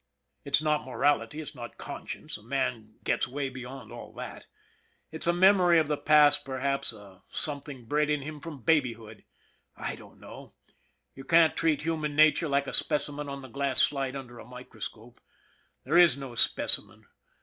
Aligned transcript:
It's 0.43 0.63
not 0.63 0.83
morality, 0.83 1.41
it's 1.41 1.53
not 1.53 1.77
conscience, 1.77 2.35
a 2.35 2.41
man 2.41 2.95
gets 3.03 3.27
way 3.27 3.49
beyond 3.49 3.91
all 3.91 4.11
that; 4.13 4.47
it's 5.11 5.27
a 5.27 5.31
memory 5.31 5.77
of 5.77 5.87
the 5.87 5.95
past 5.95 6.43
perhaps, 6.43 6.91
a 6.91 7.21
some 7.29 7.61
thing 7.61 7.85
bred 7.85 8.09
in 8.09 8.23
him 8.23 8.39
from 8.39 8.63
babyhood. 8.63 9.25
I 9.77 9.93
don't 9.93 10.19
know. 10.19 10.55
You 11.13 11.23
can't 11.23 11.55
treat 11.55 11.83
human 11.83 12.15
nature 12.15 12.47
like 12.47 12.65
a 12.65 12.73
specimen 12.73 13.29
on 13.29 13.43
the 13.43 13.47
glass 13.47 13.79
slide 13.79 14.15
under 14.15 14.39
a 14.39 14.43
microscope. 14.45 15.21
There 15.83 15.99
is 15.99 16.17
no 16.17 16.33
specimen. 16.33 17.05